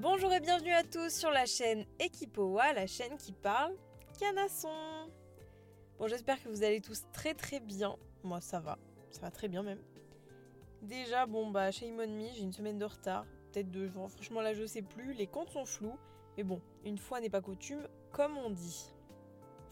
Bonjour 0.00 0.32
et 0.32 0.38
bienvenue 0.38 0.70
à 0.70 0.84
tous 0.84 1.12
sur 1.12 1.32
la 1.32 1.44
chaîne 1.44 1.84
Equipoa, 1.98 2.72
la 2.72 2.86
chaîne 2.86 3.16
qui 3.16 3.32
parle 3.32 3.74
canasson. 4.20 4.68
Bon, 5.98 6.06
j'espère 6.06 6.40
que 6.40 6.48
vous 6.48 6.62
allez 6.62 6.80
tous 6.80 7.02
très 7.12 7.34
très 7.34 7.58
bien. 7.58 7.96
Moi, 8.22 8.40
ça 8.40 8.60
va, 8.60 8.78
ça 9.10 9.22
va 9.22 9.32
très 9.32 9.48
bien 9.48 9.64
même. 9.64 9.80
Déjà, 10.82 11.26
bon, 11.26 11.50
bah, 11.50 11.72
chez 11.72 11.90
on 11.90 11.98
j'ai 12.32 12.42
une 12.42 12.52
semaine 12.52 12.78
de 12.78 12.84
retard, 12.84 13.26
peut-être 13.50 13.72
deux 13.72 13.88
jours. 13.88 14.08
Franchement, 14.08 14.40
là, 14.40 14.54
je 14.54 14.64
sais 14.66 14.82
plus. 14.82 15.14
Les 15.14 15.26
comptes 15.26 15.50
sont 15.50 15.64
flous, 15.64 15.98
mais 16.36 16.44
bon, 16.44 16.60
une 16.84 16.98
fois 16.98 17.20
n'est 17.20 17.28
pas 17.28 17.40
coutume, 17.40 17.88
comme 18.12 18.38
on 18.38 18.50
dit. 18.50 18.94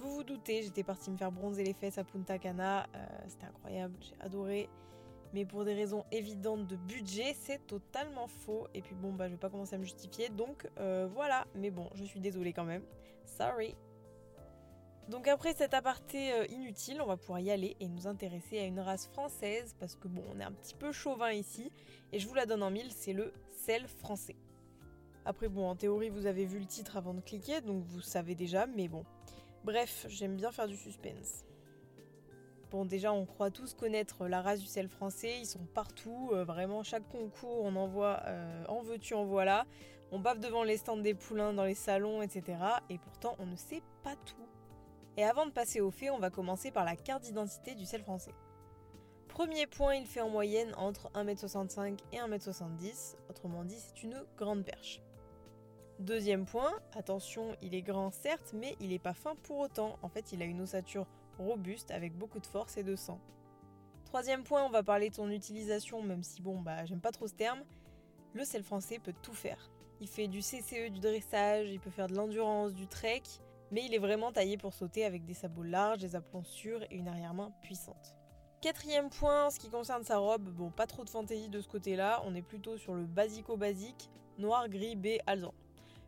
Vous 0.01 0.11
vous 0.11 0.25
doutez, 0.25 0.65
j'étais 0.65 0.83
partie 0.83 1.13
me 1.13 1.17
faire 1.17 1.31
bronzer 1.31 1.63
les 1.63 1.73
fesses 1.73 1.99
à 1.99 2.05
Punta 2.05 2.41
Cana. 2.41 2.89
Euh, 2.97 3.07
c'était 3.29 3.47
incroyable, 3.47 3.95
j'ai 4.01 4.17
adoré. 4.19 4.69
Mais 5.37 5.45
pour 5.45 5.67
des 5.67 5.75
raisons 5.75 6.07
évidentes 6.13 6.67
de 6.67 6.77
budget, 6.77 7.37
c'est 7.39 7.67
totalement 7.67 8.27
faux. 8.27 8.69
Et 8.73 8.81
puis 8.81 8.95
bon, 8.95 9.13
bah 9.13 9.27
je 9.27 9.33
vais 9.33 9.39
pas 9.39 9.51
commencer 9.51 9.75
à 9.75 9.79
me 9.79 9.85
justifier. 9.85 10.31
Donc 10.31 10.67
euh, 10.81 11.07
voilà. 11.13 11.47
Mais 11.55 11.71
bon, 11.71 11.91
je 11.95 12.05
suis 12.05 12.21
désolée 12.21 12.55
quand 12.55 12.65
même. 12.65 12.81
Sorry. 13.27 13.75
Donc 15.11 15.29
après 15.29 15.53
cet 15.53 15.75
aparté 15.75 16.33
euh, 16.33 16.47
inutile, 16.47 17.03
on 17.03 17.07
va 17.07 17.19
pouvoir 17.19 17.41
y 17.41 17.51
aller 17.51 17.77
et 17.81 17.87
nous 17.87 18.07
intéresser 18.07 18.59
à 18.61 18.65
une 18.65 18.81
race 18.81 19.09
française 19.09 19.77
parce 19.79 19.95
que 19.95 20.09
bon, 20.09 20.23
on 20.35 20.41
est 20.41 20.43
un 20.43 20.53
petit 20.53 20.75
peu 20.75 20.91
chauvin 20.91 21.33
ici 21.33 21.71
et 22.15 22.19
je 22.19 22.27
vous 22.27 22.35
la 22.35 22.47
donne 22.47 22.63
en 22.63 22.71
mille, 22.71 22.91
c'est 22.91 23.13
le 23.13 23.35
sel 23.51 23.87
français. 23.89 24.37
Après 25.27 25.49
bon, 25.49 25.69
en 25.69 25.77
théorie, 25.77 26.09
vous 26.09 26.25
avez 26.25 26.47
vu 26.47 26.59
le 26.59 26.67
titre 26.67 26.97
avant 26.97 27.13
de 27.13 27.21
cliquer, 27.21 27.61
donc 27.61 27.85
vous 27.85 28.01
savez 28.01 28.35
déjà, 28.35 28.67
mais 28.67 28.89
bon. 28.89 29.05
Bref, 29.65 30.07
j'aime 30.09 30.37
bien 30.37 30.51
faire 30.51 30.67
du 30.67 30.79
suspense. 30.79 31.45
Bon, 32.77 32.85
déjà, 32.85 33.11
on 33.11 33.25
croit 33.25 33.51
tous 33.51 33.73
connaître 33.73 34.29
la 34.29 34.43
race 34.43 34.61
du 34.61 34.67
sel 34.67 34.91
français. 34.91 35.39
Ils 35.39 35.47
sont 35.47 35.65
partout. 35.65 36.29
Euh, 36.35 36.45
vraiment, 36.45 36.83
chaque 36.83 37.09
concours, 37.09 37.63
on 37.63 37.75
en 37.75 37.87
voit 37.87 38.21
euh, 38.27 38.65
en 38.69 38.83
veux-tu, 38.83 39.15
en 39.15 39.25
voilà. 39.25 39.65
On 40.13 40.19
bave 40.19 40.41
devant 40.41 40.63
les 40.63 40.77
stands 40.77 40.99
des 40.99 41.15
poulains, 41.15 41.55
dans 41.55 41.65
les 41.65 41.75
salons, 41.75 42.21
etc. 42.21 42.59
Et 42.91 42.99
pourtant, 42.99 43.35
on 43.39 43.47
ne 43.47 43.57
sait 43.57 43.81
pas 44.05 44.15
tout. 44.27 44.47
Et 45.17 45.25
avant 45.25 45.47
de 45.47 45.53
passer 45.53 45.81
au 45.81 45.91
fait, 45.91 46.11
on 46.11 46.19
va 46.19 46.29
commencer 46.29 46.71
par 46.71 46.85
la 46.85 46.97
carte 46.97 47.23
d'identité 47.23 47.75
du 47.75 47.87
sel 47.87 48.03
français. 48.03 48.35
Premier 49.29 49.67
point, 49.67 49.95
il 49.95 50.05
fait 50.05 50.21
en 50.21 50.29
moyenne 50.29 50.75
entre 50.77 51.09
1m65 51.15 51.97
et 52.13 52.19
1m70. 52.19 53.17
Autrement 53.31 53.65
dit, 53.65 53.79
c'est 53.79 54.03
une 54.03 54.23
grande 54.37 54.67
perche. 54.67 55.01
Deuxième 55.99 56.45
point, 56.45 56.73
attention, 56.95 57.57
il 57.63 57.75
est 57.75 57.81
grand 57.81 58.11
certes, 58.11 58.53
mais 58.53 58.77
il 58.81 58.91
n'est 58.91 58.99
pas 58.99 59.15
fin 59.15 59.35
pour 59.45 59.59
autant. 59.61 59.99
En 60.03 60.11
fait, 60.11 60.31
il 60.33 60.43
a 60.43 60.45
une 60.45 60.61
ossature 60.61 61.07
robuste 61.39 61.91
avec 61.91 62.13
beaucoup 62.17 62.39
de 62.39 62.47
force 62.47 62.77
et 62.77 62.83
de 62.83 62.97
sang. 62.97 63.19
Troisième 64.05 64.45
point, 64.45 64.63
on 64.65 64.69
va 64.69 64.83
parler 64.83 65.09
de 65.09 65.15
son 65.15 65.31
utilisation, 65.31 66.03
même 66.03 66.23
si 66.23 66.43
bon, 66.43 66.61
bah 66.61 66.85
j'aime 66.85 67.01
pas 67.01 67.13
trop 67.13 67.27
ce 67.27 67.35
terme. 67.35 67.63
Le 68.35 68.45
sel 68.45 68.63
français 68.63 68.99
peut 68.99 69.15
tout 69.23 69.33
faire. 69.33 69.71
Il 70.03 70.07
fait 70.07 70.29
du 70.29 70.41
CCE, 70.41 70.91
du 70.91 71.01
dressage, 71.01 71.71
il 71.71 71.81
peut 71.81 71.91
faire 71.91 72.09
de 72.09 72.15
l'endurance, 72.15 72.75
du 72.75 72.87
trek, 72.87 73.23
mais 73.71 73.83
il 73.87 73.95
est 73.95 73.99
vraiment 73.99 74.33
taillé 74.33 74.59
pour 74.59 74.75
sauter 74.75 75.07
avec 75.07 75.25
des 75.25 75.33
sabots 75.33 75.63
larges, 75.63 76.01
des 76.01 76.15
aplombs 76.15 76.45
sûrs 76.45 76.83
et 76.91 76.97
une 76.97 77.09
arrière-main 77.09 77.53
puissante. 77.63 78.15
Quatrième 78.61 79.09
point, 79.09 79.47
en 79.47 79.51
ce 79.51 79.59
qui 79.59 79.71
concerne 79.71 80.05
sa 80.05 80.19
robe, 80.19 80.51
bon, 80.51 80.71
pas 80.71 80.87
trop 80.87 81.05
de 81.05 81.11
fantaisie 81.11 81.49
de 81.49 81.61
ce 81.61 81.69
côté-là, 81.69 82.23
on 82.27 82.35
est 82.35 82.43
plutôt 82.43 82.77
sur 82.77 82.95
le 82.95 83.05
basico-basique, 83.05 84.11
noir, 84.37 84.69
gris, 84.69 84.97
B, 84.97 85.19
alzan. 85.27 85.55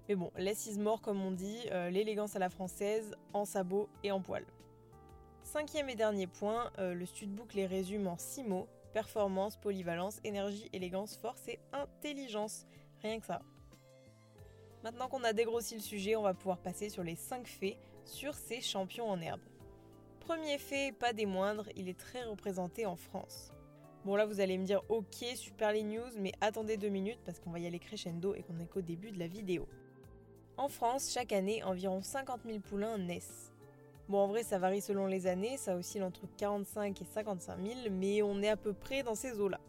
Mais 0.08 0.14
bon, 0.14 0.30
less 0.36 0.66
is 0.66 0.78
more 0.78 1.00
comme 1.00 1.20
on 1.20 1.30
dit, 1.30 1.58
euh, 1.70 1.90
l'élégance 1.90 2.34
à 2.34 2.38
la 2.38 2.48
française, 2.48 3.14
en 3.34 3.44
sabots 3.44 3.88
et 4.02 4.10
en 4.10 4.20
poil. 4.20 4.44
Cinquième 5.42 5.88
et 5.88 5.94
dernier 5.94 6.26
point, 6.26 6.70
euh, 6.78 6.94
le 6.94 7.06
studbook 7.06 7.54
les 7.54 7.66
résume 7.66 8.06
en 8.06 8.16
six 8.16 8.42
mots 8.42 8.68
performance, 8.92 9.56
polyvalence, 9.56 10.18
énergie, 10.24 10.68
élégance, 10.72 11.16
force 11.16 11.46
et 11.48 11.60
intelligence. 11.72 12.66
Rien 13.02 13.20
que 13.20 13.26
ça. 13.26 13.42
Maintenant 14.82 15.08
qu'on 15.08 15.24
a 15.24 15.32
dégrossi 15.32 15.74
le 15.74 15.80
sujet, 15.80 16.16
on 16.16 16.22
va 16.22 16.34
pouvoir 16.34 16.58
passer 16.58 16.88
sur 16.88 17.02
les 17.02 17.14
5 17.14 17.46
faits 17.46 17.76
sur 18.04 18.34
ces 18.34 18.60
champions 18.60 19.08
en 19.08 19.20
herbe. 19.20 19.40
Premier 20.20 20.58
fait, 20.58 20.92
pas 20.92 21.12
des 21.12 21.26
moindres, 21.26 21.68
il 21.76 21.88
est 21.88 21.98
très 21.98 22.24
représenté 22.24 22.86
en 22.86 22.96
France. 22.96 23.52
Bon 24.04 24.16
là 24.16 24.26
vous 24.26 24.40
allez 24.40 24.56
me 24.56 24.64
dire 24.64 24.82
ok 24.88 25.24
super 25.34 25.72
les 25.72 25.82
news 25.82 26.10
mais 26.16 26.32
attendez 26.40 26.76
deux 26.76 26.88
minutes 26.88 27.18
parce 27.24 27.40
qu'on 27.40 27.50
va 27.50 27.58
y 27.58 27.66
aller 27.66 27.80
crescendo 27.80 28.34
et 28.34 28.42
qu'on 28.42 28.54
n'est 28.54 28.66
qu'au 28.66 28.80
début 28.80 29.10
de 29.10 29.18
la 29.18 29.26
vidéo. 29.26 29.68
En 30.58 30.68
France, 30.68 31.12
chaque 31.12 31.32
année, 31.32 31.62
environ 31.62 32.02
50 32.02 32.40
000 32.44 32.58
poulains 32.58 32.98
naissent. 32.98 33.52
Bon, 34.08 34.18
en 34.18 34.26
vrai, 34.26 34.42
ça 34.42 34.58
varie 34.58 34.80
selon 34.80 35.06
les 35.06 35.28
années, 35.28 35.56
ça 35.56 35.76
oscille 35.76 36.02
entre 36.02 36.22
45 36.36 37.00
et 37.00 37.04
55 37.04 37.58
000, 37.64 37.78
mais 37.92 38.22
on 38.22 38.42
est 38.42 38.48
à 38.48 38.56
peu 38.56 38.72
près 38.72 39.04
dans 39.04 39.14
ces 39.14 39.38
eaux-là. 39.38 39.60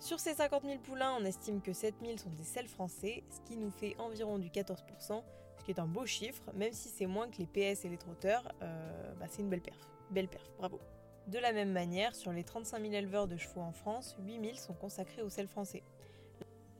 Sur 0.00 0.18
ces 0.18 0.32
50 0.32 0.62
000 0.64 0.78
poulains, 0.78 1.14
on 1.20 1.24
estime 1.26 1.60
que 1.60 1.74
7 1.74 1.96
000 2.02 2.16
sont 2.16 2.30
des 2.30 2.44
sels 2.44 2.66
français, 2.66 3.24
ce 3.28 3.42
qui 3.42 3.58
nous 3.58 3.70
fait 3.70 3.94
environ 3.98 4.38
du 4.38 4.48
14%, 4.48 5.22
ce 5.58 5.64
qui 5.64 5.70
est 5.70 5.80
un 5.80 5.86
beau 5.86 6.06
chiffre, 6.06 6.42
même 6.54 6.72
si 6.72 6.88
c'est 6.88 7.06
moins 7.06 7.28
que 7.28 7.36
les 7.36 7.46
PS 7.46 7.84
et 7.84 7.90
les 7.90 7.98
trotteurs, 7.98 8.50
euh, 8.62 9.12
bah 9.20 9.26
c'est 9.28 9.42
une 9.42 9.50
belle 9.50 9.60
perf. 9.60 9.86
Belle 10.10 10.28
perf, 10.28 10.50
bravo. 10.56 10.80
De 11.26 11.38
la 11.38 11.52
même 11.52 11.72
manière, 11.72 12.14
sur 12.14 12.32
les 12.32 12.42
35 12.42 12.80
000 12.80 12.94
éleveurs 12.94 13.28
de 13.28 13.36
chevaux 13.36 13.60
en 13.60 13.72
France, 13.72 14.16
8 14.20 14.40
000 14.40 14.56
sont 14.56 14.72
consacrés 14.72 15.20
au 15.20 15.28
sel 15.28 15.46
français. 15.46 15.82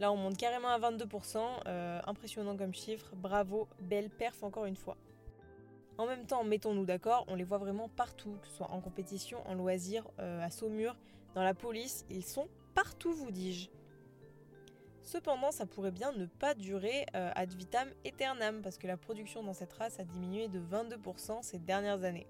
Là, 0.01 0.13
on 0.13 0.17
monte 0.17 0.37
carrément 0.37 0.69
à 0.69 0.79
22%, 0.79 1.39
euh, 1.67 2.01
impressionnant 2.07 2.57
comme 2.57 2.73
chiffre, 2.73 3.11
bravo, 3.17 3.69
belle 3.81 4.11
perf 4.11 4.43
encore 4.43 4.67
une 4.67 4.77
fois. 4.77 4.97
En 5.97 6.07
même 6.07 6.25
temps, 6.25 6.45
mettons-nous 6.45 6.85
d'accord, 6.85 7.25
on 7.27 7.35
les 7.35 7.43
voit 7.43 7.59
vraiment 7.59 7.89
partout, 7.89 8.37
que 8.41 8.47
ce 8.47 8.55
soit 8.55 8.71
en 8.71 8.81
compétition, 8.81 9.45
en 9.49 9.55
loisir, 9.55 10.07
euh, 10.21 10.41
à 10.41 10.51
Saumur, 10.51 10.95
dans 11.35 11.43
la 11.43 11.55
police, 11.55 12.05
ils 12.09 12.25
sont 12.25 12.47
partout, 12.75 13.13
vous 13.13 13.33
dis-je. 13.33 13.69
Cependant, 15.03 15.51
ça 15.51 15.67
pourrait 15.67 15.91
bien 15.91 16.13
ne 16.13 16.27
pas 16.27 16.55
durer 16.55 17.07
euh, 17.17 17.33
ad 17.35 17.53
vitam 17.53 17.89
aeternam, 18.05 18.63
parce 18.63 18.79
que 18.79 18.87
la 18.87 18.97
production 18.97 19.43
dans 19.43 19.55
cette 19.55 19.73
race 19.73 19.99
a 19.99 20.05
diminué 20.05 20.47
de 20.47 20.61
22% 20.61 21.43
ces 21.43 21.59
dernières 21.59 22.05
années. 22.05 22.29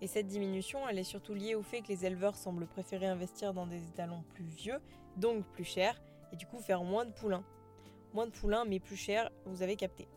Et 0.00 0.08
cette 0.08 0.26
diminution, 0.26 0.88
elle 0.88 0.98
est 0.98 1.04
surtout 1.04 1.34
liée 1.34 1.54
au 1.54 1.62
fait 1.62 1.82
que 1.82 1.88
les 1.88 2.04
éleveurs 2.04 2.34
semblent 2.34 2.66
préférer 2.66 3.06
investir 3.06 3.54
dans 3.54 3.66
des 3.66 3.82
étalons 3.88 4.24
plus 4.34 4.44
vieux, 4.44 4.80
donc 5.16 5.44
plus 5.52 5.64
chers, 5.64 6.00
et 6.32 6.36
du 6.36 6.46
coup 6.46 6.58
faire 6.58 6.82
moins 6.82 7.04
de 7.04 7.12
poulains. 7.12 7.44
Moins 8.14 8.26
de 8.26 8.32
poulains, 8.32 8.64
mais 8.64 8.80
plus 8.80 8.96
chers, 8.96 9.30
vous 9.44 9.62
avez 9.62 9.76
capté. 9.76 10.08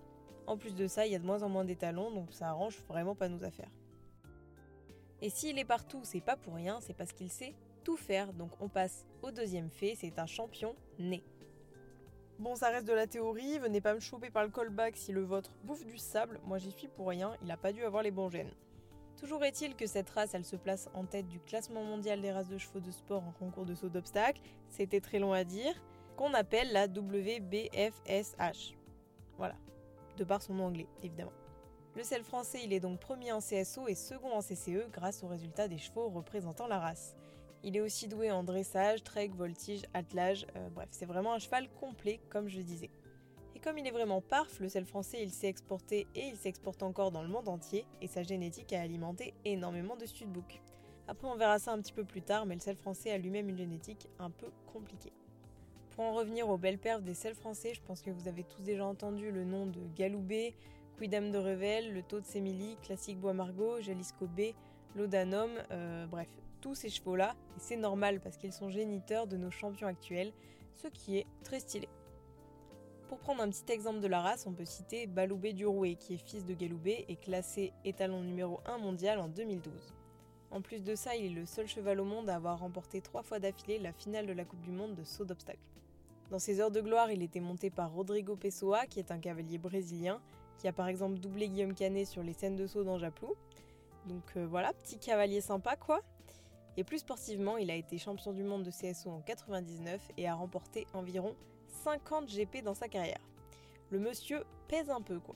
En 0.47 0.57
plus 0.57 0.75
de 0.75 0.87
ça, 0.87 1.05
il 1.05 1.11
y 1.11 1.15
a 1.15 1.19
de 1.19 1.25
moins 1.25 1.43
en 1.43 1.49
moins 1.49 1.65
d'étalons, 1.65 2.11
donc 2.11 2.33
ça 2.33 2.49
arrange 2.49 2.77
vraiment 2.87 3.15
pas 3.15 3.29
nos 3.29 3.43
affaires. 3.43 3.71
Et 5.21 5.29
s'il 5.29 5.59
est 5.59 5.65
partout, 5.65 6.01
c'est 6.03 6.21
pas 6.21 6.37
pour 6.37 6.55
rien, 6.55 6.79
c'est 6.81 6.93
parce 6.93 7.11
qu'il 7.11 7.29
sait 7.29 7.53
tout 7.83 7.97
faire. 7.97 8.33
Donc 8.33 8.51
on 8.59 8.69
passe 8.69 9.05
au 9.21 9.31
deuxième 9.31 9.69
fait, 9.69 9.95
c'est 9.95 10.17
un 10.19 10.25
champion 10.25 10.75
né. 10.97 11.23
Bon, 12.39 12.55
ça 12.55 12.69
reste 12.69 12.87
de 12.87 12.93
la 12.93 13.05
théorie, 13.05 13.59
venez 13.59 13.81
pas 13.81 13.93
me 13.93 13.99
choper 13.99 14.29
par 14.29 14.45
le 14.45 14.49
callback 14.49 14.95
si 14.95 15.11
le 15.11 15.21
vôtre 15.21 15.51
bouffe 15.65 15.85
du 15.85 15.97
sable, 15.97 16.39
moi 16.45 16.57
j'y 16.57 16.71
suis 16.71 16.87
pour 16.87 17.09
rien, 17.09 17.35
il 17.43 17.51
a 17.51 17.57
pas 17.57 17.73
dû 17.73 17.83
avoir 17.83 18.01
les 18.01 18.11
bons 18.11 18.29
gènes. 18.29 18.53
Toujours 19.17 19.43
est-il 19.43 19.75
que 19.75 19.85
cette 19.85 20.09
race, 20.11 20.33
elle 20.33 20.45
se 20.45 20.55
place 20.55 20.87
en 20.93 21.03
tête 21.03 21.27
du 21.27 21.41
classement 21.41 21.83
mondial 21.83 22.21
des 22.21 22.31
races 22.31 22.47
de 22.47 22.57
chevaux 22.57 22.79
de 22.79 22.91
sport 22.91 23.23
en 23.23 23.33
concours 23.33 23.65
de 23.65 23.75
saut 23.75 23.89
d'obstacles, 23.89 24.39
c'était 24.69 25.01
très 25.01 25.19
long 25.19 25.33
à 25.33 25.43
dire, 25.43 25.73
qu'on 26.19 26.33
appelle 26.33 26.73
la 26.73 26.87
WBFSH. 26.87 28.75
Voilà, 29.37 29.55
de 30.17 30.25
par 30.25 30.41
son 30.41 30.53
nom 30.53 30.65
anglais, 30.65 30.87
évidemment. 31.01 31.31
Le 31.95 32.03
sel 32.03 32.23
français, 32.23 32.59
il 32.61 32.73
est 32.73 32.81
donc 32.81 32.99
premier 32.99 33.31
en 33.31 33.39
CSO 33.39 33.87
et 33.87 33.95
second 33.95 34.33
en 34.33 34.41
CCE 34.41 34.91
grâce 34.91 35.23
aux 35.23 35.29
résultats 35.29 35.69
des 35.69 35.77
chevaux 35.77 36.09
représentant 36.09 36.67
la 36.67 36.77
race. 36.77 37.15
Il 37.63 37.77
est 37.77 37.79
aussi 37.79 38.09
doué 38.09 38.31
en 38.31 38.43
dressage, 38.43 39.01
trek, 39.01 39.29
voltige, 39.33 39.83
attelage, 39.93 40.45
euh, 40.57 40.67
bref, 40.75 40.89
c'est 40.91 41.05
vraiment 41.05 41.33
un 41.33 41.39
cheval 41.39 41.69
complet, 41.79 42.19
comme 42.27 42.49
je 42.49 42.57
le 42.57 42.63
disais. 42.63 42.89
Et 43.55 43.59
comme 43.61 43.77
il 43.77 43.87
est 43.87 43.91
vraiment 43.91 44.19
parf, 44.19 44.59
le 44.59 44.67
sel 44.67 44.83
français, 44.83 45.23
il 45.23 45.31
s'est 45.31 45.47
exporté 45.47 46.05
et 46.15 46.27
il 46.27 46.35
s'exporte 46.35 46.83
encore 46.83 47.11
dans 47.11 47.23
le 47.23 47.29
monde 47.29 47.47
entier, 47.47 47.85
et 48.01 48.07
sa 48.07 48.23
génétique 48.23 48.73
a 48.73 48.81
alimenté 48.81 49.33
énormément 49.45 49.95
de 49.95 50.05
studbooks. 50.05 50.61
Après, 51.07 51.29
on 51.29 51.37
verra 51.37 51.59
ça 51.59 51.71
un 51.71 51.79
petit 51.79 51.93
peu 51.93 52.03
plus 52.03 52.23
tard, 52.23 52.45
mais 52.45 52.55
le 52.55 52.61
sel 52.61 52.75
français 52.75 53.09
a 53.09 53.17
lui-même 53.17 53.47
une 53.47 53.57
génétique 53.57 54.09
un 54.19 54.31
peu 54.31 54.47
compliquée. 54.73 55.13
Pour 55.99 56.07
en 56.07 56.13
revenir 56.13 56.47
aux 56.47 56.57
belles 56.57 56.77
perfs 56.77 57.03
des 57.03 57.13
sels 57.13 57.35
français, 57.35 57.73
je 57.73 57.81
pense 57.81 58.01
que 58.01 58.09
vous 58.09 58.29
avez 58.29 58.45
tous 58.45 58.61
déjà 58.61 58.85
entendu 58.85 59.31
le 59.31 59.43
nom 59.43 59.65
de 59.65 59.81
Galoubet, 59.97 60.55
Quidam 60.97 61.29
de 61.29 61.37
Revel, 61.37 61.93
le 61.93 62.01
Taux 62.03 62.21
de 62.21 62.25
Sémilly, 62.25 62.77
Classique 62.81 63.19
Bois 63.19 63.33
Margot, 63.33 63.81
Jalisco 63.81 64.25
B, 64.25 64.53
Laudanum, 64.95 65.51
euh, 65.71 66.07
bref, 66.07 66.29
tous 66.61 66.73
ces 66.73 66.87
chevaux-là, 66.87 67.35
et 67.57 67.59
c'est 67.59 67.75
normal 67.75 68.21
parce 68.21 68.37
qu'ils 68.37 68.53
sont 68.53 68.69
géniteurs 68.69 69.27
de 69.27 69.35
nos 69.35 69.51
champions 69.51 69.87
actuels, 69.87 70.31
ce 70.73 70.87
qui 70.87 71.17
est 71.17 71.27
très 71.43 71.59
stylé. 71.59 71.89
Pour 73.09 73.19
prendre 73.19 73.43
un 73.43 73.49
petit 73.49 73.69
exemple 73.69 73.99
de 73.99 74.07
la 74.07 74.21
race, 74.21 74.47
on 74.47 74.53
peut 74.53 74.63
citer 74.63 75.05
Baloubet 75.05 75.51
du 75.51 75.65
Rouet, 75.65 75.95
qui 75.95 76.13
est 76.13 76.25
fils 76.25 76.45
de 76.45 76.53
Galoubet 76.53 77.03
et 77.09 77.17
classé 77.17 77.73
étalon 77.83 78.21
numéro 78.21 78.61
1 78.67 78.77
mondial 78.77 79.19
en 79.19 79.27
2012. 79.27 79.93
En 80.51 80.61
plus 80.61 80.81
de 80.81 80.95
ça, 80.95 81.17
il 81.17 81.25
est 81.25 81.35
le 81.41 81.45
seul 81.45 81.67
cheval 81.67 81.99
au 81.99 82.05
monde 82.05 82.29
à 82.29 82.35
avoir 82.35 82.57
remporté 82.59 83.01
trois 83.01 83.21
fois 83.21 83.39
d'affilée 83.39 83.79
la 83.79 83.91
finale 83.91 84.27
de 84.27 84.33
la 84.33 84.45
Coupe 84.45 84.61
du 84.61 84.71
Monde 84.71 84.95
de 84.95 85.03
saut 85.03 85.25
d'obstacle. 85.25 85.59
Dans 86.29 86.37
ses 86.37 86.59
heures 86.59 86.69
de 86.69 86.79
gloire, 86.79 87.11
il 87.11 87.23
était 87.23 87.39
monté 87.39 87.71
par 87.71 87.91
Rodrigo 87.91 88.35
Pessoa, 88.35 88.85
qui 88.85 88.99
est 88.99 89.11
un 89.11 89.17
cavalier 89.17 89.57
brésilien, 89.57 90.21
qui 90.59 90.67
a 90.67 90.73
par 90.73 90.87
exemple 90.87 91.17
doublé 91.17 91.49
Guillaume 91.49 91.73
Canet 91.73 92.05
sur 92.05 92.21
les 92.21 92.33
scènes 92.33 92.55
de 92.55 92.67
saut 92.67 92.83
dans 92.83 92.99
Japlou. 92.99 93.33
Donc 94.05 94.23
euh, 94.37 94.45
voilà, 94.45 94.71
petit 94.73 94.99
cavalier 94.99 95.41
sympa 95.41 95.75
quoi. 95.75 96.01
Et 96.77 96.83
plus 96.83 96.99
sportivement, 96.99 97.57
il 97.57 97.71
a 97.71 97.75
été 97.75 97.97
champion 97.97 98.31
du 98.31 98.43
monde 98.43 98.63
de 98.63 98.69
CSO 98.69 99.09
en 99.09 99.21
99 99.21 100.11
et 100.17 100.27
a 100.27 100.35
remporté 100.35 100.85
environ 100.93 101.35
50 101.83 102.29
GP 102.29 102.63
dans 102.63 102.75
sa 102.75 102.87
carrière. 102.87 103.19
Le 103.89 103.97
monsieur 103.99 104.43
pèse 104.67 104.91
un 104.91 105.01
peu 105.01 105.19
quoi. 105.19 105.35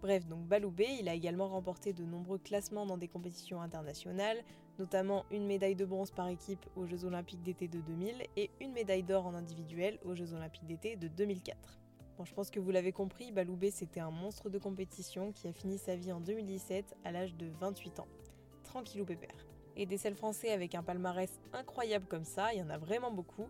Bref, 0.00 0.26
donc 0.26 0.46
Baloubé, 0.46 0.86
il 1.00 1.08
a 1.08 1.14
également 1.14 1.48
remporté 1.48 1.92
de 1.92 2.04
nombreux 2.04 2.38
classements 2.38 2.86
dans 2.86 2.98
des 2.98 3.08
compétitions 3.08 3.60
internationales, 3.60 4.38
notamment 4.78 5.24
une 5.30 5.46
médaille 5.46 5.74
de 5.74 5.84
bronze 5.84 6.10
par 6.10 6.28
équipe 6.28 6.64
aux 6.76 6.86
Jeux 6.86 7.04
Olympiques 7.04 7.42
d'été 7.42 7.68
de 7.68 7.80
2000 7.80 8.26
et 8.36 8.50
une 8.60 8.72
médaille 8.72 9.02
d'or 9.02 9.26
en 9.26 9.34
individuel 9.34 9.98
aux 10.04 10.14
Jeux 10.14 10.34
Olympiques 10.34 10.66
d'été 10.66 10.96
de 10.96 11.08
2004. 11.08 11.78
Bon, 12.16 12.24
je 12.24 12.32
pense 12.32 12.50
que 12.50 12.60
vous 12.60 12.70
l'avez 12.70 12.92
compris, 12.92 13.32
Baloubé 13.32 13.70
c'était 13.70 14.00
un 14.00 14.10
monstre 14.10 14.48
de 14.48 14.58
compétition 14.58 15.32
qui 15.32 15.48
a 15.48 15.52
fini 15.52 15.78
sa 15.78 15.96
vie 15.96 16.12
en 16.12 16.20
2017 16.20 16.96
à 17.04 17.10
l'âge 17.10 17.34
de 17.34 17.48
28 17.60 18.00
ans. 18.00 18.08
Tranquillou 18.62 19.04
pépère. 19.04 19.46
Et 19.76 19.86
des 19.86 19.98
selles 19.98 20.14
français 20.14 20.52
avec 20.52 20.76
un 20.76 20.84
palmarès 20.84 21.40
incroyable 21.52 22.06
comme 22.06 22.24
ça, 22.24 22.52
il 22.52 22.60
y 22.60 22.62
en 22.62 22.70
a 22.70 22.78
vraiment 22.78 23.10
beaucoup, 23.10 23.48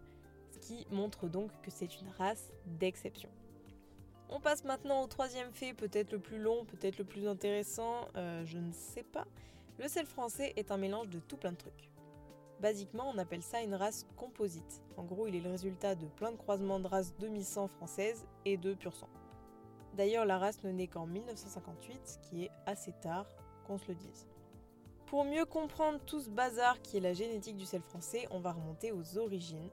ce 0.50 0.58
qui 0.58 0.86
montre 0.90 1.28
donc 1.28 1.50
que 1.62 1.70
c'est 1.70 2.00
une 2.00 2.08
race 2.16 2.50
d'exception. 2.78 3.28
On 4.30 4.40
passe 4.40 4.64
maintenant 4.64 5.02
au 5.02 5.06
troisième 5.06 5.52
fait, 5.52 5.74
peut-être 5.74 6.12
le 6.12 6.18
plus 6.18 6.38
long, 6.38 6.64
peut-être 6.64 6.98
le 6.98 7.04
plus 7.04 7.28
intéressant, 7.28 8.08
euh, 8.16 8.44
je 8.46 8.58
ne 8.58 8.72
sais 8.72 9.02
pas. 9.02 9.26
Le 9.78 9.88
sel 9.88 10.06
français 10.06 10.52
est 10.56 10.70
un 10.70 10.76
mélange 10.76 11.08
de 11.08 11.18
tout 11.18 11.36
plein 11.36 11.50
de 11.50 11.56
trucs. 11.56 11.90
Basiquement, 12.60 13.10
on 13.12 13.18
appelle 13.18 13.42
ça 13.42 13.60
une 13.60 13.74
race 13.74 14.06
composite. 14.16 14.82
En 14.96 15.02
gros, 15.02 15.26
il 15.26 15.34
est 15.34 15.40
le 15.40 15.50
résultat 15.50 15.96
de 15.96 16.06
plein 16.06 16.30
de 16.30 16.36
croisements 16.36 16.78
de 16.78 16.86
races 16.86 17.16
demi-sang 17.18 17.66
françaises 17.66 18.24
et 18.44 18.56
de 18.56 18.74
pur 18.74 18.94
sang. 18.94 19.08
D'ailleurs, 19.96 20.26
la 20.26 20.38
race 20.38 20.62
ne 20.62 20.70
naît 20.70 20.86
qu'en 20.86 21.06
1958, 21.06 22.00
ce 22.04 22.18
qui 22.18 22.44
est 22.44 22.50
assez 22.66 22.92
tard 23.02 23.26
qu'on 23.66 23.76
se 23.76 23.88
le 23.88 23.94
dise. 23.96 24.28
Pour 25.06 25.24
mieux 25.24 25.44
comprendre 25.44 25.98
tout 26.06 26.20
ce 26.20 26.30
bazar 26.30 26.80
qui 26.80 26.96
est 26.96 27.00
la 27.00 27.12
génétique 27.12 27.56
du 27.56 27.66
sel 27.66 27.82
français, 27.82 28.28
on 28.30 28.38
va 28.38 28.52
remonter 28.52 28.92
aux 28.92 29.18
origines 29.18 29.70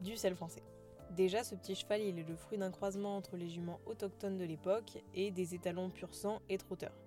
du 0.00 0.16
sel 0.16 0.34
français. 0.34 0.62
Déjà, 1.10 1.44
ce 1.44 1.54
petit 1.54 1.74
cheval, 1.74 2.00
il 2.00 2.18
est 2.18 2.28
le 2.28 2.36
fruit 2.36 2.56
d'un 2.56 2.70
croisement 2.70 3.16
entre 3.16 3.36
les 3.36 3.50
juments 3.50 3.80
autochtones 3.84 4.38
de 4.38 4.44
l'époque 4.44 4.98
et 5.14 5.30
des 5.30 5.54
étalons 5.54 5.90
pur 5.90 6.14
sang 6.14 6.40
et 6.48 6.56
trotteurs. 6.56 7.01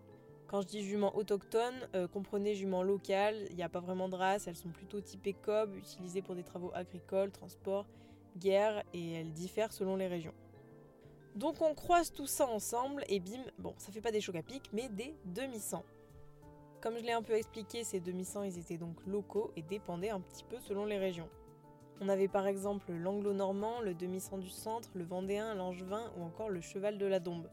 Quand 0.55 0.61
je 0.61 0.67
dis 0.67 0.83
jument 0.85 1.13
autochtone, 1.17 1.73
euh, 1.95 2.07
comprenez 2.07 2.55
jument 2.55 2.81
locale, 2.81 3.35
il 3.49 3.57
n'y 3.57 3.63
a 3.63 3.67
pas 3.67 3.81
vraiment 3.81 4.07
de 4.07 4.15
race, 4.15 4.47
elles 4.47 4.55
sont 4.55 4.69
plutôt 4.69 5.01
typées 5.01 5.33
cob, 5.33 5.75
utilisées 5.75 6.21
pour 6.21 6.33
des 6.33 6.43
travaux 6.43 6.71
agricoles, 6.73 7.29
transport, 7.29 7.85
guerre, 8.37 8.81
et 8.93 9.15
elles 9.15 9.33
diffèrent 9.33 9.73
selon 9.73 9.97
les 9.97 10.07
régions. 10.07 10.33
Donc 11.35 11.61
on 11.61 11.73
croise 11.73 12.13
tout 12.13 12.25
ça 12.25 12.47
ensemble, 12.47 13.03
et 13.09 13.19
bim, 13.19 13.43
bon, 13.59 13.73
ça 13.77 13.91
fait 13.91 13.99
pas 13.99 14.13
des 14.13 14.21
chocs 14.21 14.37
à 14.37 14.43
pic, 14.43 14.69
mais 14.71 14.87
des 14.87 15.13
demi-sangs. 15.25 15.83
Comme 16.79 16.97
je 16.99 17.03
l'ai 17.03 17.11
un 17.11 17.21
peu 17.21 17.33
expliqué, 17.33 17.83
ces 17.83 17.99
demi-sangs, 17.99 18.43
ils 18.43 18.57
étaient 18.57 18.77
donc 18.77 19.05
locaux 19.05 19.51
et 19.57 19.61
dépendaient 19.61 20.11
un 20.11 20.21
petit 20.21 20.45
peu 20.45 20.61
selon 20.61 20.85
les 20.85 20.97
régions. 20.97 21.27
On 21.99 22.07
avait 22.07 22.29
par 22.29 22.47
exemple 22.47 22.93
l'anglo-normand, 22.93 23.81
le 23.81 23.93
demi-sang 23.93 24.37
du 24.37 24.49
centre, 24.49 24.87
le 24.93 25.03
vendéen, 25.03 25.53
l'angevin 25.53 26.13
ou 26.15 26.23
encore 26.23 26.47
le 26.47 26.61
cheval 26.61 26.97
de 26.97 27.05
la 27.05 27.19
dombe. 27.19 27.49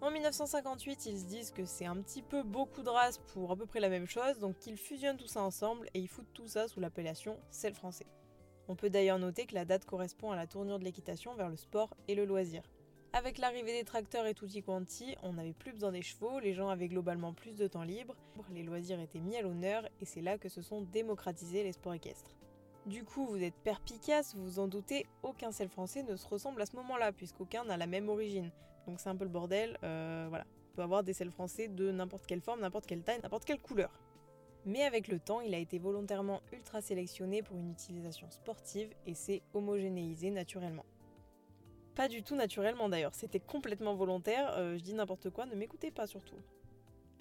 En 0.00 0.12
1958, 0.12 1.06
ils 1.06 1.18
se 1.18 1.24
disent 1.24 1.50
que 1.50 1.64
c'est 1.64 1.84
un 1.84 1.96
petit 1.96 2.22
peu 2.22 2.44
beaucoup 2.44 2.82
de 2.82 2.88
races 2.88 3.18
pour 3.18 3.50
à 3.50 3.56
peu 3.56 3.66
près 3.66 3.80
la 3.80 3.88
même 3.88 4.06
chose, 4.06 4.38
donc 4.38 4.54
ils 4.64 4.76
fusionnent 4.76 5.16
tout 5.16 5.26
ça 5.26 5.42
ensemble 5.42 5.88
et 5.92 5.98
ils 5.98 6.06
foutent 6.06 6.32
tout 6.32 6.46
ça 6.46 6.68
sous 6.68 6.78
l'appellation 6.78 7.36
sel 7.50 7.74
français. 7.74 8.06
On 8.68 8.76
peut 8.76 8.90
d'ailleurs 8.90 9.18
noter 9.18 9.46
que 9.46 9.56
la 9.56 9.64
date 9.64 9.86
correspond 9.86 10.30
à 10.30 10.36
la 10.36 10.46
tournure 10.46 10.78
de 10.78 10.84
l'équitation 10.84 11.34
vers 11.34 11.48
le 11.48 11.56
sport 11.56 11.96
et 12.06 12.14
le 12.14 12.26
loisir. 12.26 12.62
Avec 13.12 13.38
l'arrivée 13.38 13.72
des 13.72 13.84
tracteurs 13.84 14.26
et 14.26 14.34
tutti 14.34 14.62
quanti, 14.62 15.16
on 15.24 15.32
n'avait 15.32 15.52
plus 15.52 15.72
besoin 15.72 15.90
des 15.90 16.02
chevaux, 16.02 16.38
les 16.38 16.54
gens 16.54 16.68
avaient 16.68 16.88
globalement 16.88 17.32
plus 17.32 17.56
de 17.56 17.66
temps 17.66 17.82
libre, 17.82 18.14
les 18.52 18.62
loisirs 18.62 19.00
étaient 19.00 19.18
mis 19.18 19.36
à 19.36 19.42
l'honneur 19.42 19.88
et 20.00 20.04
c'est 20.04 20.20
là 20.20 20.38
que 20.38 20.48
se 20.48 20.62
sont 20.62 20.82
démocratisés 20.82 21.64
les 21.64 21.72
sports 21.72 21.94
équestres. 21.94 22.37
Du 22.88 23.04
coup, 23.04 23.26
vous 23.26 23.42
êtes 23.42 23.54
perpicace, 23.54 24.34
vous 24.34 24.44
vous 24.44 24.58
en 24.60 24.66
doutez, 24.66 25.04
aucun 25.22 25.52
sel 25.52 25.68
français 25.68 26.02
ne 26.02 26.16
se 26.16 26.26
ressemble 26.26 26.62
à 26.62 26.64
ce 26.64 26.74
moment-là, 26.76 27.12
puisqu'aucun 27.12 27.62
n'a 27.64 27.76
la 27.76 27.86
même 27.86 28.08
origine. 28.08 28.50
Donc 28.86 28.98
c'est 28.98 29.10
un 29.10 29.14
peu 29.14 29.24
le 29.24 29.30
bordel, 29.30 29.76
euh, 29.84 30.24
voilà. 30.30 30.46
On 30.72 30.76
peut 30.76 30.82
avoir 30.82 31.02
des 31.02 31.12
sels 31.12 31.30
français 31.30 31.68
de 31.68 31.90
n'importe 31.90 32.24
quelle 32.24 32.40
forme, 32.40 32.60
n'importe 32.60 32.86
quelle 32.86 33.02
taille, 33.02 33.20
n'importe 33.22 33.44
quelle 33.44 33.60
couleur. 33.60 33.90
Mais 34.64 34.84
avec 34.84 35.08
le 35.08 35.18
temps, 35.18 35.42
il 35.42 35.54
a 35.54 35.58
été 35.58 35.78
volontairement 35.78 36.40
ultra 36.50 36.80
sélectionné 36.80 37.42
pour 37.42 37.58
une 37.58 37.72
utilisation 37.72 38.30
sportive 38.30 38.88
et 39.04 39.12
s'est 39.12 39.42
homogénéisé 39.52 40.30
naturellement. 40.30 40.86
Pas 41.94 42.08
du 42.08 42.22
tout 42.22 42.36
naturellement 42.36 42.88
d'ailleurs, 42.88 43.14
c'était 43.14 43.38
complètement 43.38 43.96
volontaire, 43.96 44.56
euh, 44.56 44.78
je 44.78 44.82
dis 44.82 44.94
n'importe 44.94 45.28
quoi, 45.28 45.44
ne 45.44 45.56
m'écoutez 45.56 45.90
pas 45.90 46.06
surtout. 46.06 46.36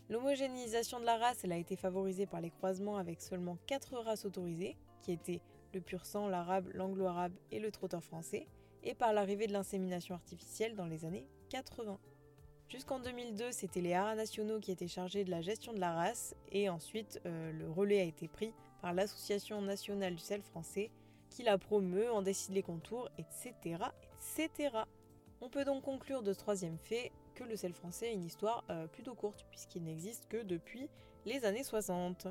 L'homogénéisation 0.10 1.02
de 1.02 1.06
la 1.06 1.18
race, 1.18 1.44
elle 1.44 1.52
a 1.52 1.58
été 1.58 1.76
favorisée 1.76 2.26
par 2.26 2.40
les 2.40 2.52
croisements 2.52 2.96
avec 2.96 3.22
seulement 3.22 3.58
4 3.68 3.98
races 3.98 4.24
autorisées, 4.24 4.78
qui 5.02 5.12
étaient 5.12 5.42
le 5.74 5.82
pur 5.82 6.06
sang, 6.06 6.28
l'arabe, 6.28 6.70
l'anglo-arabe 6.74 7.34
et 7.52 7.60
le 7.60 7.72
trotteur 7.72 8.04
français, 8.04 8.48
et 8.84 8.94
par 8.94 9.14
l'arrivée 9.14 9.48
de 9.48 9.54
l'insémination 9.54 10.16
artificielle 10.16 10.76
dans 10.76 10.86
les 10.86 11.06
années 11.06 11.28
80. 11.50 12.00
Jusqu'en 12.70 13.00
2002, 13.00 13.52
c'était 13.52 13.82
les 13.82 13.94
haras 13.94 14.16
nationaux 14.16 14.60
qui 14.60 14.72
étaient 14.72 14.88
chargés 14.88 15.24
de 15.24 15.32
la 15.32 15.42
gestion 15.42 15.74
de 15.74 15.80
la 15.80 15.94
race, 15.94 16.36
et 16.52 16.70
ensuite 16.70 17.22
euh, 17.26 17.52
le 17.54 17.70
relais 17.70 18.02
a 18.02 18.04
été 18.04 18.28
pris 18.28 18.54
par 18.82 18.94
l'Association 18.94 19.62
nationale 19.62 20.16
du 20.16 20.22
sel 20.22 20.42
français, 20.42 20.92
qui 21.30 21.44
la 21.44 21.58
promeut, 21.58 22.12
en 22.12 22.22
décide 22.22 22.54
les 22.54 22.64
contours, 22.64 23.10
etc., 23.18 23.86
etc. 24.36 24.70
On 25.40 25.50
peut 25.50 25.66
donc 25.66 25.84
conclure 25.84 26.24
de 26.24 26.34
ce 26.34 26.40
troisième 26.40 26.78
fait 26.78 27.12
que 27.36 27.44
le 27.44 27.56
sel 27.56 27.74
français 27.74 28.10
a 28.10 28.12
une 28.12 28.26
histoire 28.26 28.64
euh, 28.70 28.88
plutôt 28.88 29.14
courte, 29.14 29.46
puisqu'il 29.50 29.84
n'existe 29.84 30.28
que 30.28 30.44
depuis 30.44 30.90
les 31.26 31.46
années 31.46 31.64
60. 31.64 32.28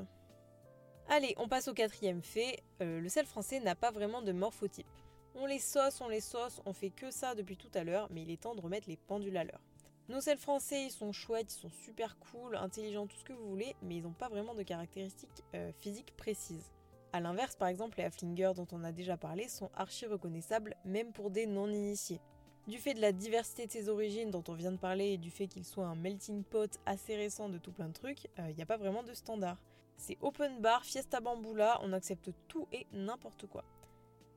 Allez, 1.09 1.33
on 1.37 1.47
passe 1.47 1.69
au 1.69 1.73
quatrième 1.73 2.21
fait. 2.21 2.59
Euh, 2.81 2.99
le 2.99 3.07
sel 3.07 3.25
français 3.25 3.61
n'a 3.61 3.75
pas 3.75 3.91
vraiment 3.91 4.21
de 4.21 4.33
morphotype. 4.33 4.87
On 5.35 5.45
les 5.45 5.59
sauce, 5.59 6.01
on 6.01 6.09
les 6.09 6.19
sauce, 6.19 6.61
on 6.65 6.73
fait 6.73 6.89
que 6.89 7.11
ça 7.11 7.33
depuis 7.33 7.55
tout 7.55 7.69
à 7.75 7.85
l'heure, 7.85 8.09
mais 8.11 8.23
il 8.23 8.31
est 8.31 8.41
temps 8.41 8.55
de 8.55 8.61
remettre 8.61 8.89
les 8.89 8.97
pendules 8.97 9.37
à 9.37 9.45
l'heure. 9.45 9.61
Nos 10.09 10.19
sels 10.19 10.37
français, 10.37 10.83
ils 10.83 10.91
sont 10.91 11.13
chouettes, 11.13 11.53
ils 11.53 11.59
sont 11.59 11.69
super 11.69 12.17
cool, 12.19 12.57
intelligents, 12.57 13.07
tout 13.07 13.15
ce 13.15 13.23
que 13.23 13.31
vous 13.31 13.47
voulez, 13.47 13.73
mais 13.81 13.95
ils 13.95 14.03
n'ont 14.03 14.11
pas 14.11 14.27
vraiment 14.27 14.53
de 14.53 14.63
caractéristiques 14.63 15.43
euh, 15.55 15.71
physiques 15.79 16.13
précises. 16.17 16.71
A 17.13 17.21
l'inverse, 17.21 17.55
par 17.55 17.69
exemple, 17.69 17.97
les 17.97 18.03
Haflingers 18.03 18.53
dont 18.55 18.67
on 18.73 18.83
a 18.83 18.91
déjà 18.91 19.15
parlé 19.15 19.47
sont 19.47 19.69
archi 19.75 20.07
reconnaissables, 20.07 20.75
même 20.83 21.13
pour 21.13 21.31
des 21.31 21.45
non-initiés. 21.45 22.19
Du 22.67 22.79
fait 22.79 22.93
de 22.93 23.01
la 23.01 23.13
diversité 23.13 23.65
de 23.65 23.71
ses 23.71 23.87
origines 23.87 24.29
dont 24.29 24.43
on 24.49 24.53
vient 24.55 24.73
de 24.73 24.77
parler 24.77 25.13
et 25.13 25.17
du 25.17 25.31
fait 25.31 25.47
qu'il 25.47 25.63
soit 25.63 25.85
un 25.85 25.95
melting 25.95 26.43
pot 26.43 26.77
assez 26.85 27.15
récent 27.15 27.47
de 27.47 27.57
tout 27.57 27.71
plein 27.71 27.87
de 27.87 27.93
trucs, 27.93 28.25
il 28.25 28.43
euh, 28.43 28.53
n'y 28.53 28.61
a 28.61 28.65
pas 28.65 28.75
vraiment 28.75 29.03
de 29.03 29.13
standard. 29.13 29.57
C'est 29.97 30.17
open 30.21 30.61
bar, 30.61 30.85
fiesta 30.85 31.19
bamboula, 31.19 31.79
on 31.83 31.91
accepte 31.91 32.31
tout 32.47 32.67
et 32.71 32.85
n'importe 32.93 33.47
quoi. 33.47 33.63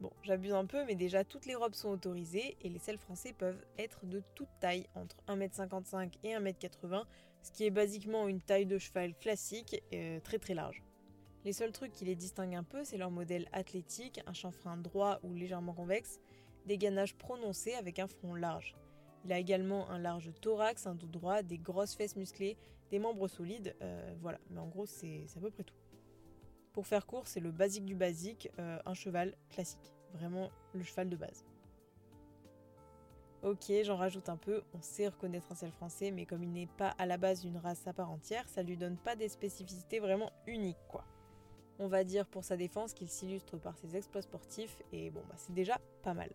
Bon, 0.00 0.10
j'abuse 0.22 0.54
un 0.54 0.64
peu, 0.64 0.84
mais 0.86 0.94
déjà 0.94 1.24
toutes 1.24 1.44
les 1.44 1.54
robes 1.54 1.74
sont 1.74 1.90
autorisées 1.90 2.56
et 2.62 2.70
les 2.70 2.78
selles 2.78 2.98
français 2.98 3.34
peuvent 3.34 3.62
être 3.78 4.06
de 4.06 4.22
toute 4.34 4.48
taille, 4.58 4.86
entre 4.94 5.16
1m55 5.28 6.14
et 6.24 6.30
1m80, 6.30 7.04
ce 7.42 7.52
qui 7.52 7.66
est 7.66 7.70
basiquement 7.70 8.26
une 8.26 8.40
taille 8.40 8.64
de 8.64 8.78
cheval 8.78 9.14
classique, 9.14 9.82
euh, 9.92 10.18
très 10.20 10.38
très 10.38 10.54
large. 10.54 10.82
Les 11.44 11.52
seuls 11.52 11.72
trucs 11.72 11.92
qui 11.92 12.06
les 12.06 12.14
distinguent 12.14 12.56
un 12.56 12.64
peu, 12.64 12.82
c'est 12.82 12.96
leur 12.96 13.10
modèle 13.10 13.46
athlétique, 13.52 14.20
un 14.26 14.32
chanfrein 14.32 14.78
droit 14.78 15.20
ou 15.22 15.34
légèrement 15.34 15.74
convexe, 15.74 16.18
des 16.64 16.78
ganaches 16.78 17.14
prononcées 17.14 17.74
avec 17.74 17.98
un 17.98 18.06
front 18.06 18.34
large. 18.34 18.74
Il 19.24 19.32
a 19.32 19.38
également 19.38 19.90
un 19.90 19.98
large 19.98 20.30
thorax, 20.40 20.86
un 20.86 20.94
dos 20.94 21.06
droit, 21.06 21.42
des 21.42 21.58
grosses 21.58 21.94
fesses 21.94 22.16
musclées, 22.16 22.56
des 22.90 22.98
membres 22.98 23.28
solides, 23.28 23.74
euh, 23.82 24.14
voilà. 24.20 24.38
Mais 24.50 24.60
en 24.60 24.66
gros, 24.66 24.86
c'est 24.86 25.26
à 25.36 25.40
peu 25.40 25.50
près 25.50 25.64
tout. 25.64 25.74
Pour 26.72 26.86
faire 26.86 27.06
court, 27.06 27.26
c'est 27.26 27.40
le 27.40 27.50
basique 27.50 27.84
du 27.84 27.96
basique, 27.96 28.50
euh, 28.58 28.78
un 28.86 28.94
cheval 28.94 29.34
classique. 29.48 29.92
Vraiment 30.14 30.50
le 30.72 30.82
cheval 30.82 31.08
de 31.08 31.16
base. 31.16 31.44
Ok, 33.42 33.72
j'en 33.84 33.96
rajoute 33.96 34.28
un 34.28 34.36
peu, 34.36 34.62
on 34.74 34.82
sait 34.82 35.08
reconnaître 35.08 35.50
un 35.50 35.54
sel 35.54 35.70
français, 35.70 36.10
mais 36.10 36.26
comme 36.26 36.42
il 36.42 36.52
n'est 36.52 36.66
pas 36.66 36.90
à 36.98 37.06
la 37.06 37.16
base 37.16 37.40
d'une 37.40 37.56
race 37.56 37.86
à 37.86 37.94
part 37.94 38.10
entière, 38.10 38.46
ça 38.48 38.62
lui 38.62 38.76
donne 38.76 38.98
pas 38.98 39.16
des 39.16 39.30
spécificités 39.30 39.98
vraiment 39.98 40.30
uniques, 40.46 40.76
quoi. 40.88 41.04
On 41.78 41.88
va 41.88 42.04
dire 42.04 42.26
pour 42.26 42.44
sa 42.44 42.58
défense 42.58 42.92
qu'il 42.92 43.08
s'illustre 43.08 43.56
par 43.56 43.78
ses 43.78 43.96
exploits 43.96 44.20
sportifs, 44.20 44.82
et 44.92 45.08
bon, 45.08 45.22
bah 45.26 45.36
c'est 45.38 45.54
déjà 45.54 45.80
pas 46.02 46.12
mal. 46.12 46.30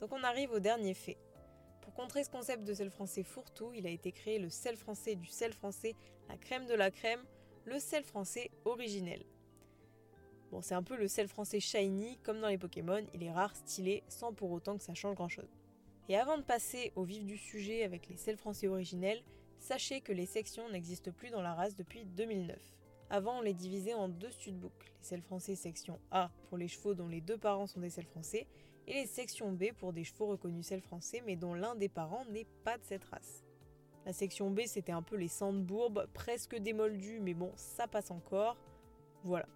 Donc 0.00 0.10
on 0.14 0.22
arrive 0.24 0.52
au 0.52 0.58
dernier 0.58 0.94
fait. 0.94 1.18
Pour 1.90 2.04
contrer 2.04 2.22
ce 2.22 2.30
concept 2.30 2.62
de 2.62 2.72
sel 2.72 2.88
français 2.88 3.24
fourre-tout, 3.24 3.72
il 3.74 3.84
a 3.84 3.90
été 3.90 4.12
créé 4.12 4.38
le 4.38 4.48
sel 4.48 4.76
français 4.76 5.16
du 5.16 5.26
sel 5.26 5.52
français, 5.52 5.96
la 6.28 6.36
crème 6.36 6.66
de 6.66 6.74
la 6.74 6.92
crème, 6.92 7.18
le 7.64 7.80
sel 7.80 8.04
français 8.04 8.52
originel. 8.64 9.24
Bon, 10.52 10.62
c'est 10.62 10.76
un 10.76 10.84
peu 10.84 10.96
le 10.96 11.08
sel 11.08 11.26
français 11.26 11.58
shiny, 11.58 12.16
comme 12.22 12.40
dans 12.40 12.46
les 12.46 12.58
Pokémon, 12.58 13.04
il 13.12 13.24
est 13.24 13.32
rare, 13.32 13.56
stylé, 13.56 14.04
sans 14.06 14.32
pour 14.32 14.52
autant 14.52 14.78
que 14.78 14.84
ça 14.84 14.94
change 14.94 15.16
grand 15.16 15.28
chose. 15.28 15.50
Et 16.08 16.16
avant 16.16 16.38
de 16.38 16.44
passer 16.44 16.92
au 16.94 17.02
vif 17.02 17.24
du 17.24 17.36
sujet 17.36 17.82
avec 17.82 18.06
les 18.08 18.16
sels 18.16 18.36
français 18.36 18.68
originels, 18.68 19.24
sachez 19.58 20.00
que 20.00 20.12
les 20.12 20.26
sections 20.26 20.70
n'existent 20.70 21.10
plus 21.10 21.30
dans 21.30 21.42
la 21.42 21.54
race 21.54 21.74
depuis 21.74 22.04
2009. 22.04 22.56
Avant, 23.10 23.38
on 23.38 23.42
les 23.42 23.54
divisait 23.54 23.94
en 23.94 24.08
deux 24.08 24.30
studbooks, 24.30 24.84
les 24.84 25.04
sels 25.04 25.22
français 25.22 25.56
section 25.56 25.98
A 26.12 26.30
pour 26.50 26.56
les 26.56 26.68
chevaux 26.68 26.94
dont 26.94 27.08
les 27.08 27.20
deux 27.20 27.36
parents 27.36 27.66
sont 27.66 27.80
des 27.80 27.90
sels 27.90 28.06
français, 28.06 28.46
et 28.90 28.94
les 28.94 29.06
sections 29.06 29.52
B 29.52 29.72
pour 29.78 29.92
des 29.92 30.02
chevaux 30.02 30.26
reconnus 30.26 30.66
sel 30.66 30.80
français 30.80 31.22
mais 31.24 31.36
dont 31.36 31.54
l'un 31.54 31.76
des 31.76 31.88
parents 31.88 32.24
n'est 32.26 32.46
pas 32.64 32.76
de 32.76 32.82
cette 32.84 33.04
race. 33.04 33.44
La 34.04 34.12
section 34.12 34.50
B 34.50 34.62
c'était 34.66 34.90
un 34.90 35.02
peu 35.02 35.14
les 35.14 35.28
sandbourbes, 35.28 36.06
presque 36.12 36.56
démoldus 36.56 37.20
mais 37.20 37.34
bon 37.34 37.52
ça 37.54 37.86
passe 37.86 38.10
encore. 38.10 38.56
Voilà. 39.22 39.46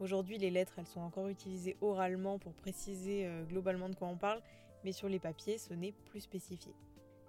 Aujourd'hui 0.00 0.38
les 0.38 0.50
lettres 0.50 0.78
elles 0.78 0.86
sont 0.86 1.00
encore 1.00 1.28
utilisées 1.28 1.76
oralement 1.82 2.38
pour 2.38 2.54
préciser 2.54 3.26
euh, 3.26 3.44
globalement 3.44 3.90
de 3.90 3.94
quoi 3.94 4.08
on 4.08 4.16
parle, 4.16 4.40
mais 4.84 4.92
sur 4.92 5.08
les 5.08 5.18
papiers, 5.18 5.58
ce 5.58 5.74
n'est 5.74 5.92
plus 5.92 6.20
spécifié. 6.20 6.72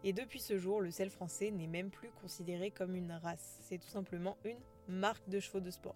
Et 0.03 0.13
depuis 0.13 0.39
ce 0.39 0.57
jour, 0.57 0.79
le 0.79 0.91
sel 0.91 1.09
français 1.09 1.51
n'est 1.51 1.67
même 1.67 1.89
plus 1.89 2.11
considéré 2.21 2.71
comme 2.71 2.95
une 2.95 3.11
race, 3.11 3.59
c'est 3.63 3.79
tout 3.79 3.89
simplement 3.89 4.37
une 4.45 4.59
marque 4.87 5.27
de 5.27 5.41
chevaux 5.41 5.59
de 5.59 5.71
sport. 5.71 5.95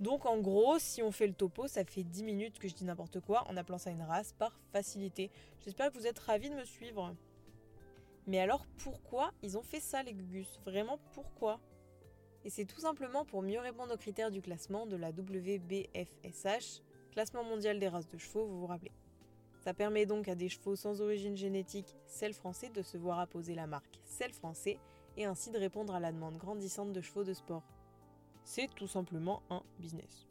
Donc 0.00 0.26
en 0.26 0.38
gros, 0.38 0.78
si 0.78 1.02
on 1.02 1.12
fait 1.12 1.26
le 1.26 1.34
topo, 1.34 1.68
ça 1.68 1.84
fait 1.84 2.02
10 2.02 2.24
minutes 2.24 2.58
que 2.58 2.68
je 2.68 2.74
dis 2.74 2.84
n'importe 2.84 3.20
quoi 3.20 3.48
en 3.48 3.56
appelant 3.56 3.78
ça 3.78 3.90
une 3.90 4.02
race 4.02 4.32
par 4.32 4.58
facilité. 4.72 5.30
J'espère 5.60 5.92
que 5.92 5.98
vous 5.98 6.06
êtes 6.06 6.18
ravis 6.18 6.50
de 6.50 6.56
me 6.56 6.64
suivre. 6.64 7.14
Mais 8.26 8.40
alors 8.40 8.66
pourquoi 8.78 9.32
ils 9.42 9.58
ont 9.58 9.62
fait 9.62 9.80
ça 9.80 10.02
les 10.02 10.14
Gugus? 10.14 10.60
Vraiment 10.64 10.98
pourquoi? 11.12 11.60
Et 12.44 12.50
c'est 12.50 12.64
tout 12.64 12.80
simplement 12.80 13.24
pour 13.24 13.42
mieux 13.42 13.60
répondre 13.60 13.94
aux 13.94 13.98
critères 13.98 14.30
du 14.30 14.42
classement 14.42 14.86
de 14.86 14.96
la 14.96 15.10
WBFSH, 15.10 16.82
classement 17.12 17.44
mondial 17.44 17.78
des 17.78 17.88
races 17.88 18.08
de 18.08 18.18
chevaux, 18.18 18.46
vous 18.46 18.60
vous 18.60 18.66
rappelez. 18.66 18.92
Ça 19.64 19.74
permet 19.74 20.06
donc 20.06 20.26
à 20.26 20.34
des 20.34 20.48
chevaux 20.48 20.74
sans 20.74 21.00
origine 21.00 21.36
génétique, 21.36 21.94
celle 22.06 22.32
français, 22.32 22.68
de 22.70 22.82
se 22.82 22.96
voir 22.96 23.20
apposer 23.20 23.54
la 23.54 23.68
marque 23.68 24.00
celle 24.04 24.32
français 24.32 24.78
et 25.16 25.24
ainsi 25.24 25.50
de 25.50 25.58
répondre 25.58 25.94
à 25.94 26.00
la 26.00 26.12
demande 26.12 26.36
grandissante 26.36 26.92
de 26.92 27.00
chevaux 27.00 27.24
de 27.24 27.32
sport. 27.32 27.62
C'est 28.44 28.68
tout 28.74 28.86
simplement 28.86 29.42
un 29.50 29.62
business. 29.78 30.26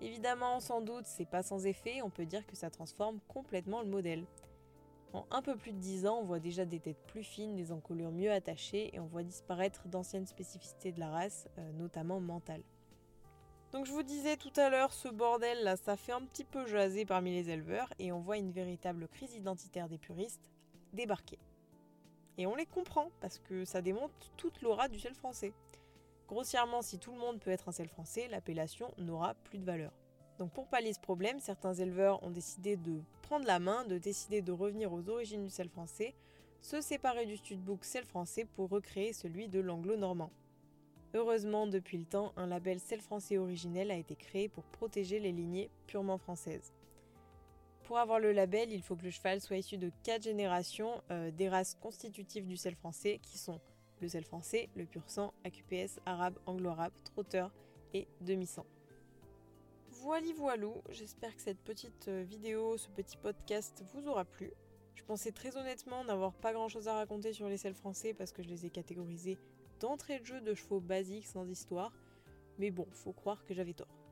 Évidemment, 0.00 0.60
sans 0.60 0.80
doute, 0.80 1.06
c'est 1.06 1.28
pas 1.28 1.42
sans 1.42 1.66
effet, 1.66 2.02
on 2.02 2.10
peut 2.10 2.26
dire 2.26 2.46
que 2.46 2.56
ça 2.56 2.70
transforme 2.70 3.20
complètement 3.28 3.82
le 3.82 3.88
modèle. 3.88 4.24
En 5.12 5.26
un 5.30 5.42
peu 5.42 5.56
plus 5.56 5.72
de 5.72 5.78
10 5.78 6.06
ans, 6.06 6.18
on 6.20 6.24
voit 6.24 6.40
déjà 6.40 6.64
des 6.64 6.80
têtes 6.80 7.06
plus 7.06 7.22
fines, 7.22 7.54
des 7.54 7.70
encolures 7.70 8.10
mieux 8.10 8.32
attachées 8.32 8.94
et 8.94 9.00
on 9.00 9.06
voit 9.06 9.22
disparaître 9.22 9.86
d'anciennes 9.86 10.26
spécificités 10.26 10.90
de 10.90 10.98
la 10.98 11.08
race, 11.10 11.48
euh, 11.58 11.72
notamment 11.72 12.20
mentales. 12.20 12.64
Donc 13.70 13.86
je 13.86 13.92
vous 13.92 14.02
disais 14.02 14.36
tout 14.36 14.52
à 14.56 14.70
l'heure, 14.70 14.92
ce 14.92 15.08
bordel 15.08 15.62
là, 15.64 15.76
ça 15.76 15.96
fait 15.96 16.12
un 16.12 16.22
petit 16.22 16.44
peu 16.44 16.66
jaser 16.66 17.04
parmi 17.04 17.32
les 17.32 17.50
éleveurs 17.50 17.92
et 17.98 18.12
on 18.12 18.20
voit 18.20 18.36
une 18.36 18.52
véritable 18.52 19.08
crise 19.08 19.34
identitaire 19.34 19.88
des 19.88 19.98
puristes 19.98 20.50
débarquer. 20.92 21.38
Et 22.38 22.46
on 22.46 22.54
les 22.54 22.66
comprend 22.66 23.10
parce 23.20 23.38
que 23.38 23.64
ça 23.64 23.82
démontre 23.82 24.14
toute 24.36 24.62
l'aura 24.62 24.88
du 24.88 24.98
sel 24.98 25.14
français. 25.14 25.52
Grossièrement, 26.28 26.82
si 26.82 26.98
tout 26.98 27.12
le 27.12 27.18
monde 27.18 27.38
peut 27.38 27.50
être 27.50 27.68
un 27.68 27.72
sel 27.72 27.88
français, 27.88 28.28
l'appellation 28.28 28.90
n'aura 28.98 29.34
plus 29.34 29.58
de 29.58 29.64
valeur. 29.64 29.92
Donc 30.38 30.50
pour 30.52 30.66
pallier 30.66 30.92
ce 30.92 31.00
problème, 31.00 31.38
certains 31.38 31.74
éleveurs 31.74 32.22
ont 32.22 32.30
décidé 32.30 32.76
de 32.76 33.00
prendre 33.22 33.46
la 33.46 33.58
main, 33.58 33.84
de 33.84 33.98
décider 33.98 34.42
de 34.42 34.52
revenir 34.52 34.92
aux 34.92 35.08
origines 35.08 35.44
du 35.44 35.50
sel 35.50 35.68
français, 35.68 36.14
se 36.60 36.80
séparer 36.80 37.26
du 37.26 37.36
studbook 37.36 37.84
sel 37.84 38.04
français 38.04 38.46
pour 38.56 38.70
recréer 38.70 39.12
celui 39.12 39.48
de 39.48 39.60
l'anglo-normand. 39.60 40.30
Heureusement, 41.12 41.66
depuis 41.66 41.98
le 41.98 42.06
temps, 42.06 42.32
un 42.36 42.46
label 42.46 42.80
sel 42.80 43.00
français 43.00 43.38
originel 43.38 43.90
a 43.90 43.96
été 43.96 44.16
créé 44.16 44.48
pour 44.48 44.64
protéger 44.64 45.20
les 45.20 45.30
lignées 45.30 45.70
purement 45.86 46.18
françaises. 46.18 46.72
Pour 47.84 47.98
avoir 47.98 48.18
le 48.18 48.32
label, 48.32 48.72
il 48.72 48.82
faut 48.82 48.96
que 48.96 49.04
le 49.04 49.10
cheval 49.10 49.40
soit 49.40 49.58
issu 49.58 49.76
de 49.76 49.92
4 50.04 50.22
générations 50.22 51.02
euh, 51.10 51.30
des 51.30 51.50
races 51.50 51.76
constitutives 51.80 52.46
du 52.46 52.56
sel 52.56 52.74
français 52.74 53.20
qui 53.22 53.36
sont 53.36 53.60
le 54.00 54.08
sel 54.08 54.24
français, 54.24 54.68
le 54.74 54.86
pur 54.86 55.02
sang, 55.08 55.32
AQPS, 55.44 56.00
arabe, 56.06 56.38
anglo-arabe, 56.46 56.92
trotteur 57.04 57.52
et 57.92 58.06
demi-sang. 58.20 58.66
Voilà 59.88 60.26
voilou, 60.36 60.82
j'espère 60.90 61.34
que 61.34 61.40
cette 61.40 61.60
petite 61.60 62.08
euh, 62.08 62.22
vidéo, 62.22 62.76
ce 62.76 62.88
petit 62.88 63.16
podcast 63.16 63.82
vous 63.94 64.06
aura 64.06 64.24
plu. 64.24 64.52
Je 64.94 65.02
pensais 65.02 65.32
très 65.32 65.56
honnêtement 65.56 66.04
n'avoir 66.04 66.34
pas 66.34 66.52
grand 66.52 66.68
chose 66.68 66.88
à 66.88 66.94
raconter 66.94 67.32
sur 67.32 67.48
les 67.48 67.56
sels 67.56 67.74
français 67.74 68.12
parce 68.12 68.32
que 68.32 68.42
je 68.42 68.48
les 68.48 68.66
ai 68.66 68.70
catégorisés 68.70 69.38
d'entrée 69.80 70.18
de 70.18 70.24
jeu 70.24 70.40
de 70.40 70.54
chevaux 70.54 70.80
basiques 70.80 71.26
sans 71.26 71.48
histoire, 71.48 71.92
mais 72.58 72.70
bon, 72.70 72.86
faut 72.92 73.12
croire 73.12 73.44
que 73.44 73.54
j'avais 73.54 73.74
tort. 73.74 74.03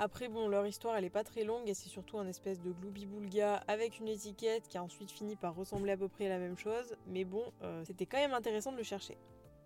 Après 0.00 0.28
bon, 0.28 0.46
leur 0.46 0.64
histoire 0.66 0.96
elle 0.96 1.04
est 1.04 1.10
pas 1.10 1.24
très 1.24 1.42
longue 1.42 1.68
et 1.68 1.74
c'est 1.74 1.88
surtout 1.88 2.18
un 2.18 2.26
espèce 2.28 2.60
de 2.60 2.70
gloubi-boulga 2.70 3.64
avec 3.66 3.98
une 3.98 4.06
étiquette 4.08 4.68
qui 4.68 4.78
a 4.78 4.82
ensuite 4.82 5.10
fini 5.10 5.34
par 5.34 5.56
ressembler 5.56 5.92
à 5.92 5.96
peu 5.96 6.08
près 6.08 6.26
à 6.26 6.28
la 6.28 6.38
même 6.38 6.56
chose, 6.56 6.96
mais 7.08 7.24
bon, 7.24 7.52
euh, 7.62 7.84
c'était 7.84 8.06
quand 8.06 8.18
même 8.18 8.32
intéressant 8.32 8.70
de 8.70 8.76
le 8.76 8.84
chercher. 8.84 9.18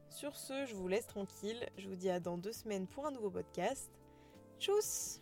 Sur 0.08 0.36
ce, 0.36 0.64
je 0.66 0.74
vous 0.74 0.88
laisse 0.88 1.06
tranquille, 1.06 1.68
je 1.76 1.88
vous 1.88 1.96
dis 1.96 2.10
à 2.10 2.20
dans 2.20 2.38
deux 2.38 2.52
semaines 2.52 2.86
pour 2.86 3.06
un 3.06 3.10
nouveau 3.10 3.30
podcast. 3.30 3.90
Tchuss 4.58 5.21